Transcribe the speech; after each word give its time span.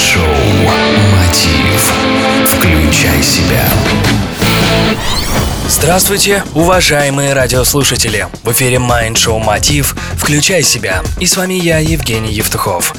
Майнд-шоу 0.00 0.24
«Мотив». 1.12 1.92
Включай 2.46 3.22
себя. 3.22 3.68
Здравствуйте, 5.68 6.42
уважаемые 6.54 7.34
радиослушатели! 7.34 8.26
В 8.42 8.52
эфире 8.52 8.78
Майнд-шоу 8.78 9.38
«Мотив. 9.38 9.94
Включай 10.16 10.62
себя». 10.62 11.02
И 11.18 11.26
с 11.26 11.36
вами 11.36 11.52
я, 11.52 11.80
Евгений 11.80 12.32
Евтухов. 12.32 12.94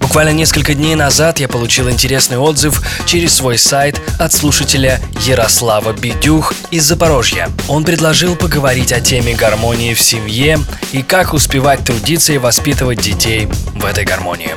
Буквально 0.00 0.30
несколько 0.30 0.74
дней 0.74 0.94
назад 0.94 1.40
я 1.40 1.48
получил 1.48 1.90
интересный 1.90 2.38
отзыв 2.38 2.80
через 3.04 3.34
свой 3.34 3.58
сайт 3.58 4.00
от 4.20 4.32
слушателя 4.32 5.00
Ярослава 5.26 5.92
Бедюх 5.92 6.54
из 6.70 6.84
Запорожья. 6.84 7.50
Он 7.66 7.82
предложил 7.82 8.36
поговорить 8.36 8.92
о 8.92 9.00
теме 9.00 9.34
гармонии 9.34 9.92
в 9.92 10.00
семье 10.00 10.60
и 10.92 11.02
как 11.02 11.34
успевать 11.34 11.84
трудиться 11.84 12.32
и 12.32 12.38
воспитывать 12.38 13.00
детей 13.00 13.48
в 13.74 13.84
этой 13.84 14.04
гармонии. 14.04 14.52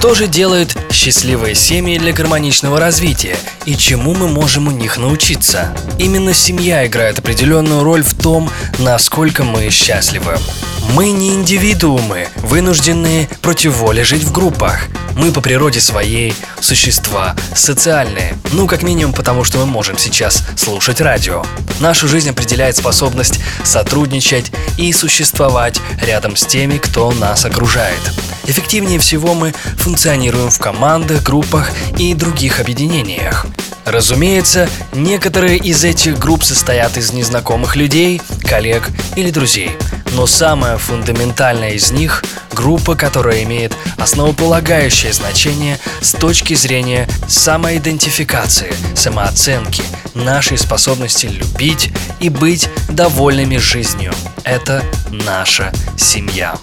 Что 0.00 0.14
же 0.14 0.28
делают 0.28 0.78
счастливые 0.90 1.54
семьи 1.54 1.98
для 1.98 2.14
гармоничного 2.14 2.80
развития 2.80 3.36
и 3.66 3.76
чему 3.76 4.14
мы 4.14 4.28
можем 4.28 4.68
у 4.68 4.70
них 4.70 4.96
научиться? 4.96 5.76
Именно 5.98 6.32
семья 6.32 6.86
играет 6.86 7.18
определенную 7.18 7.84
роль 7.84 8.02
в 8.02 8.14
том, 8.14 8.50
насколько 8.78 9.44
мы 9.44 9.68
счастливы. 9.68 10.38
Мы 10.94 11.10
не 11.10 11.34
индивидуумы, 11.34 12.28
вынужденные 12.36 13.28
против 13.42 13.76
воли 13.76 14.00
жить 14.00 14.24
в 14.24 14.32
группах. 14.32 14.86
Мы 15.16 15.32
по 15.32 15.42
природе 15.42 15.82
своей 15.82 16.32
существа 16.62 17.36
социальные. 17.54 18.38
Ну, 18.52 18.66
как 18.66 18.82
минимум, 18.82 19.12
потому 19.12 19.44
что 19.44 19.58
мы 19.58 19.66
можем 19.66 19.98
сейчас 19.98 20.42
слушать 20.56 21.02
радио. 21.02 21.44
Нашу 21.78 22.08
жизнь 22.08 22.30
определяет 22.30 22.74
способность 22.74 23.38
сотрудничать 23.64 24.50
и 24.78 24.94
существовать 24.94 25.78
рядом 26.00 26.36
с 26.36 26.46
теми, 26.46 26.78
кто 26.78 27.12
нас 27.12 27.44
окружает. 27.44 28.00
Эффективнее 28.50 28.98
всего 28.98 29.34
мы 29.34 29.54
функционируем 29.76 30.50
в 30.50 30.58
командах, 30.58 31.22
группах 31.22 31.70
и 31.98 32.14
других 32.14 32.58
объединениях. 32.58 33.46
Разумеется, 33.84 34.68
некоторые 34.92 35.56
из 35.56 35.84
этих 35.84 36.18
групп 36.18 36.42
состоят 36.42 36.96
из 36.96 37.12
незнакомых 37.12 37.76
людей, 37.76 38.20
коллег 38.42 38.88
или 39.14 39.30
друзей. 39.30 39.70
Но 40.14 40.26
самое 40.26 40.78
фундаментальное 40.78 41.74
из 41.74 41.92
них– 41.92 42.24
группа, 42.52 42.96
которая 42.96 43.44
имеет 43.44 43.72
основополагающее 43.98 45.12
значение 45.12 45.78
с 46.00 46.10
точки 46.10 46.54
зрения 46.54 47.08
самоидентификации, 47.28 48.72
самооценки, 48.96 49.84
нашей 50.14 50.58
способности 50.58 51.26
любить 51.26 51.92
и 52.18 52.28
быть 52.28 52.68
довольными 52.88 53.58
жизнью. 53.58 54.12
Это 54.42 54.82
наша 55.08 55.72
семья. 55.96 56.56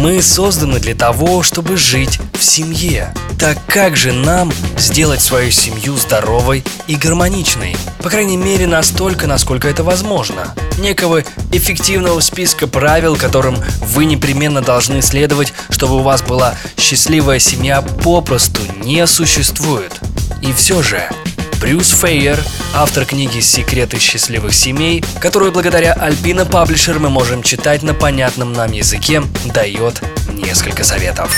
Мы 0.00 0.22
созданы 0.22 0.80
для 0.80 0.94
того, 0.94 1.42
чтобы 1.42 1.76
жить 1.76 2.18
в 2.32 2.42
семье. 2.42 3.12
Так 3.38 3.58
как 3.66 3.96
же 3.96 4.12
нам 4.12 4.52
сделать 4.78 5.20
свою 5.20 5.50
семью 5.50 5.96
здоровой 5.96 6.64
и 6.86 6.96
гармоничной? 6.96 7.76
По 8.02 8.08
крайней 8.08 8.36
мере, 8.36 8.66
настолько, 8.66 9.26
насколько 9.26 9.68
это 9.68 9.84
возможно. 9.84 10.54
Некого 10.78 11.22
эффективного 11.52 12.20
списка 12.20 12.66
правил, 12.66 13.16
которым 13.16 13.56
вы 13.80 14.04
непременно 14.04 14.62
должны 14.62 15.02
следовать, 15.02 15.52
чтобы 15.70 15.96
у 15.96 16.02
вас 16.02 16.22
была 16.22 16.54
счастливая 16.76 17.38
семья, 17.38 17.82
попросту 17.82 18.60
не 18.84 19.06
существует. 19.06 19.92
И 20.40 20.52
все 20.52 20.82
же, 20.82 21.08
Брюс 21.62 21.90
Фейер, 21.90 22.42
автор 22.74 23.04
книги 23.04 23.38
«Секреты 23.38 24.00
счастливых 24.00 24.52
семей», 24.52 25.04
которую 25.20 25.52
благодаря 25.52 25.92
Альпина 25.92 26.44
Паблишер 26.44 26.98
мы 26.98 27.08
можем 27.08 27.44
читать 27.44 27.84
на 27.84 27.94
понятном 27.94 28.52
нам 28.52 28.72
языке, 28.72 29.22
дает 29.44 30.02
несколько 30.28 30.82
советов. 30.82 31.32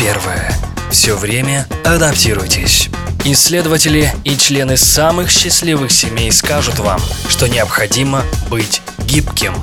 Первое. 0.00 0.52
Все 0.90 1.16
время 1.16 1.68
адаптируйтесь. 1.84 2.88
Исследователи 3.24 4.12
и 4.24 4.36
члены 4.36 4.76
самых 4.76 5.30
счастливых 5.30 5.92
семей 5.92 6.32
скажут 6.32 6.80
вам, 6.80 7.00
что 7.28 7.46
необходимо 7.46 8.24
быть 8.50 8.82
гибким. 9.06 9.54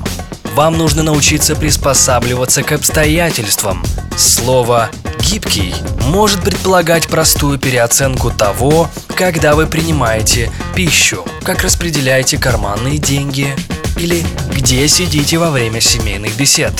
Вам 0.54 0.78
нужно 0.78 1.02
научиться 1.02 1.54
приспосабливаться 1.54 2.62
к 2.62 2.72
обстоятельствам. 2.72 3.84
Слово 4.16 4.88
«гибкий» 5.20 5.74
может 6.06 6.40
предполагать 6.40 7.06
простую 7.06 7.58
переоценку 7.58 8.30
того, 8.30 8.88
когда 9.14 9.54
вы 9.54 9.66
принимаете 9.66 10.50
пищу, 10.74 11.22
как 11.44 11.62
распределяете 11.62 12.38
карманные 12.38 12.96
деньги 12.96 13.54
или 13.98 14.24
где 14.54 14.88
сидите 14.88 15.36
во 15.36 15.50
время 15.50 15.82
семейных 15.82 16.34
бесед, 16.36 16.72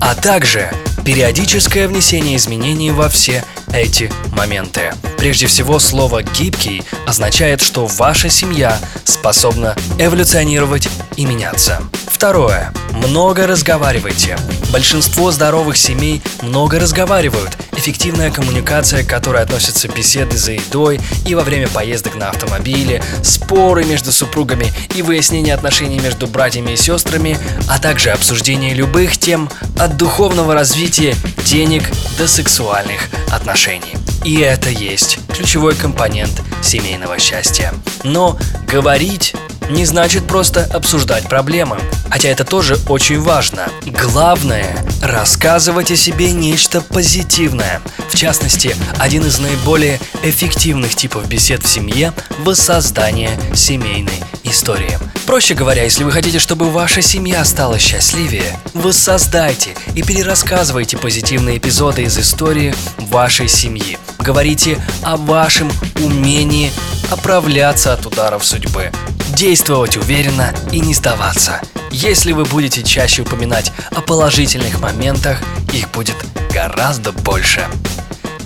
а 0.00 0.14
также 0.14 0.72
периодическое 1.04 1.88
внесение 1.88 2.36
изменений 2.36 2.92
во 2.92 3.08
все 3.08 3.44
эти 3.72 4.12
моменты. 4.32 4.94
Прежде 5.18 5.48
всего, 5.48 5.80
слово 5.80 6.22
«гибкий» 6.22 6.84
означает, 7.04 7.62
что 7.62 7.86
ваша 7.86 8.30
семья 8.30 8.78
способна 9.02 9.74
эволюционировать 9.98 10.88
и 11.16 11.26
меняться. 11.26 11.82
Второе. 12.16 12.72
Много 12.92 13.46
разговаривайте. 13.46 14.38
Большинство 14.72 15.30
здоровых 15.30 15.76
семей 15.76 16.22
много 16.40 16.78
разговаривают. 16.78 17.58
Эффективная 17.76 18.30
коммуникация, 18.30 19.04
к 19.04 19.06
которой 19.06 19.42
относятся 19.42 19.86
беседы 19.88 20.38
за 20.38 20.52
едой 20.52 20.98
и 21.26 21.34
во 21.34 21.42
время 21.42 21.68
поездок 21.68 22.14
на 22.14 22.30
автомобиле, 22.30 23.02
споры 23.22 23.84
между 23.84 24.12
супругами 24.12 24.72
и 24.94 25.02
выяснение 25.02 25.52
отношений 25.52 26.00
между 26.00 26.26
братьями 26.26 26.72
и 26.72 26.76
сестрами, 26.76 27.38
а 27.68 27.78
также 27.78 28.08
обсуждение 28.12 28.72
любых 28.72 29.18
тем 29.18 29.50
от 29.78 29.98
духовного 29.98 30.54
развития, 30.54 31.14
денег 31.44 31.84
до 32.16 32.26
сексуальных 32.26 33.10
отношений. 33.30 33.94
И 34.24 34.40
это 34.40 34.70
есть 34.70 35.18
ключевой 35.34 35.74
компонент 35.74 36.42
семейного 36.62 37.18
счастья. 37.18 37.74
Но 38.04 38.38
говорить 38.66 39.34
не 39.70 39.84
значит 39.84 40.26
просто 40.26 40.64
обсуждать 40.72 41.28
проблемы. 41.28 41.78
Хотя 42.10 42.28
это 42.28 42.44
тоже 42.44 42.78
очень 42.88 43.20
важно. 43.20 43.68
Главное– 43.84 44.76
рассказывать 45.02 45.90
о 45.90 45.96
себе 45.96 46.32
нечто 46.32 46.80
позитивное. 46.80 47.80
В 48.08 48.16
частности, 48.16 48.74
один 48.98 49.24
из 49.26 49.38
наиболее 49.38 50.00
эффективных 50.22 50.94
типов 50.94 51.28
бесед 51.28 51.62
в 51.62 51.68
семье– 51.68 52.12
воссоздание 52.38 53.30
семейной 53.54 54.22
истории. 54.44 54.98
Проще 55.26 55.54
говоря, 55.54 55.82
если 55.82 56.04
вы 56.04 56.12
хотите, 56.12 56.38
чтобы 56.38 56.70
ваша 56.70 57.02
семья 57.02 57.44
стала 57.44 57.78
счастливее, 57.78 58.58
воссоздайте 58.74 59.74
и 59.94 60.02
перерассказывайте 60.02 60.96
позитивные 60.96 61.58
эпизоды 61.58 62.02
из 62.02 62.16
истории 62.18 62.74
вашей 62.98 63.48
семьи. 63.48 63.98
Говорите 64.26 64.82
о 65.04 65.16
вашем 65.16 65.70
умении 66.02 66.72
оправляться 67.12 67.92
от 67.92 68.06
ударов 68.06 68.44
судьбы, 68.44 68.90
действовать 69.28 69.96
уверенно 69.96 70.52
и 70.72 70.80
не 70.80 70.94
сдаваться. 70.94 71.60
Если 71.92 72.32
вы 72.32 72.44
будете 72.44 72.82
чаще 72.82 73.22
упоминать 73.22 73.70
о 73.94 74.00
положительных 74.00 74.80
моментах, 74.80 75.38
их 75.72 75.92
будет 75.92 76.16
гораздо 76.52 77.12
больше. 77.12 77.68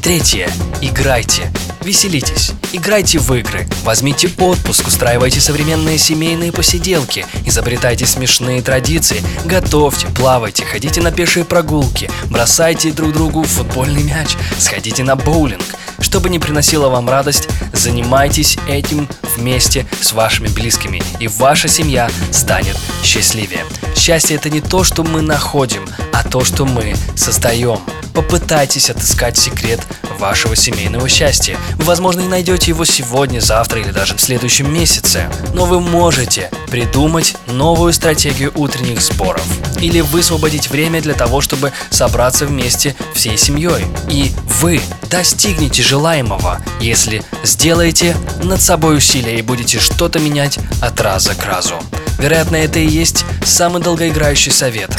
Третье. 0.02 0.50
Играйте. 0.80 1.52
Веселитесь. 1.82 2.52
Играйте 2.72 3.18
в 3.18 3.34
игры. 3.34 3.68
Возьмите 3.84 4.30
отпуск, 4.38 4.86
устраивайте 4.86 5.40
современные 5.40 5.98
семейные 5.98 6.52
посиделки, 6.52 7.26
изобретайте 7.44 8.06
смешные 8.06 8.62
традиции, 8.62 9.22
готовьте, 9.44 10.06
плавайте, 10.08 10.64
ходите 10.64 11.02
на 11.02 11.10
пешие 11.10 11.44
прогулки, 11.44 12.10
бросайте 12.30 12.92
друг 12.92 13.12
другу 13.12 13.42
футбольный 13.42 14.02
мяч, 14.02 14.36
сходите 14.58 15.04
на 15.04 15.16
боулинг. 15.16 15.64
Что 16.00 16.20
бы 16.20 16.30
ни 16.30 16.38
приносило 16.38 16.88
вам 16.88 17.08
радость, 17.08 17.48
занимайтесь 17.74 18.56
этим 18.68 19.06
вместе 19.36 19.86
с 20.00 20.12
вашими 20.12 20.48
близкими, 20.48 21.02
и 21.18 21.28
ваша 21.28 21.68
семья 21.68 22.10
станет 22.30 22.76
счастливее. 23.04 23.64
Счастье 23.96 24.36
это 24.36 24.48
не 24.48 24.60
то, 24.62 24.82
что 24.82 25.04
мы 25.04 25.20
находим, 25.20 25.86
а 26.12 26.24
то, 26.24 26.42
что 26.42 26.64
мы 26.64 26.94
создаем. 27.16 27.80
Попытайтесь 28.14 28.90
отыскать 28.90 29.38
секрет 29.38 29.80
вашего 30.18 30.54
семейного 30.54 31.08
счастья. 31.08 31.56
Вы, 31.76 31.84
возможно, 31.84 32.20
не 32.20 32.28
найдете 32.28 32.70
его 32.70 32.84
сегодня, 32.84 33.40
завтра 33.40 33.80
или 33.80 33.90
даже 33.90 34.14
в 34.14 34.20
следующем 34.20 34.72
месяце, 34.72 35.30
но 35.54 35.64
вы 35.64 35.80
можете 35.80 36.50
придумать 36.70 37.36
новую 37.46 37.92
стратегию 37.92 38.52
утренних 38.54 39.00
сборов 39.00 39.44
или 39.80 40.00
высвободить 40.00 40.70
время 40.70 41.00
для 41.00 41.14
того, 41.14 41.40
чтобы 41.40 41.72
собраться 41.90 42.46
вместе 42.46 42.94
всей 43.14 43.38
семьей. 43.38 43.86
И 44.08 44.32
вы 44.60 44.80
достигнете 45.10 45.82
желаемого, 45.82 46.60
если 46.80 47.22
сделаете 47.44 48.16
над 48.42 48.60
собой 48.60 48.98
усилия 48.98 49.38
и 49.38 49.42
будете 49.42 49.78
что-то 49.78 50.18
менять 50.18 50.58
от 50.82 51.00
раза 51.00 51.34
к 51.34 51.44
разу. 51.44 51.74
Вероятно, 52.18 52.56
это 52.56 52.78
и 52.78 52.86
есть 52.86 53.24
самый 53.44 53.80
долгоиграющий 53.80 54.52
совет. 54.52 54.90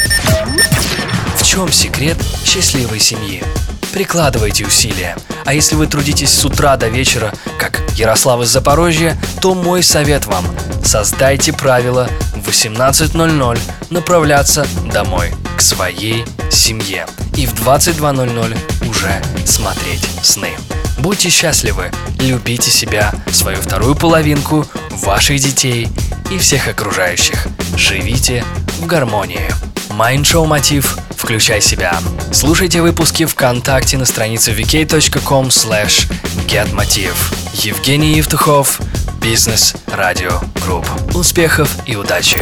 Чем 1.52 1.70
секрет 1.70 2.18
счастливой 2.46 3.02
семьи? 3.02 3.44
Прикладывайте 3.92 4.66
усилия. 4.66 5.18
А 5.44 5.54
если 5.54 5.76
вы 5.76 5.86
трудитесь 5.86 6.30
с 6.30 6.46
утра 6.46 6.78
до 6.78 6.88
вечера, 6.88 7.34
как 7.60 7.82
Ярослав 7.98 8.42
из 8.42 8.48
Запорожья, 8.48 9.18
то 9.42 9.54
мой 9.54 9.84
совет 9.84 10.28
вам– 10.28 10.46
создайте 10.86 11.52
правила 11.52 12.10
в 12.38 12.48
18.00 12.48 13.60
направляться 13.90 14.66
домой, 14.94 15.34
к 15.58 15.62
своей 15.62 16.24
семье. 16.50 17.06
И 17.36 17.46
в 17.46 17.54
22.00 17.56 18.90
уже 18.90 19.22
смотреть 19.46 20.08
сны. 20.24 20.52
Будьте 21.00 21.28
счастливы, 21.28 21.92
любите 22.22 22.72
себя, 22.72 23.14
свою 23.30 23.58
вторую 23.58 23.96
половинку, 23.96 24.66
ваших 25.04 25.42
детей 25.42 25.90
и 26.32 26.38
всех 26.38 26.70
окружающих. 26.70 27.46
Живите 27.76 28.46
в 28.80 28.86
гармонии. 28.86 29.52
Show 29.90 30.46
Мотив 30.46 30.98
«Включай 31.22 31.62
себя». 31.62 31.94
Слушайте 32.34 32.82
выпуски 32.82 33.26
ВКонтакте 33.26 33.96
на 33.96 34.06
странице 34.06 34.54
vk.com 34.54 35.50
slash 35.50 36.12
getmotiv. 36.48 37.14
Евгений 37.54 38.18
Евтухов, 38.18 38.82
Бизнес 39.22 39.76
Радио 39.86 40.40
Групп. 40.66 40.88
Успехов 41.14 41.70
и 41.86 41.96
удачи! 41.96 42.42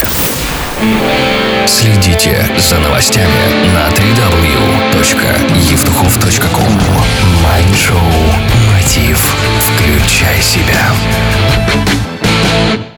Следите 1.68 2.50
за 2.58 2.80
новостями 2.80 3.68
на 3.74 3.90
www.evtuhov.com 3.90 6.82
Майншоу 7.44 8.00
Мотив. 8.72 9.36
Включай 9.60 10.42
себя. 10.42 10.94